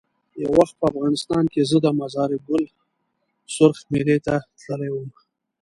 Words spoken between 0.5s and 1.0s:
وخت په